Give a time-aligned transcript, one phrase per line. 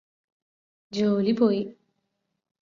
[0.91, 1.61] ജോലി പോയി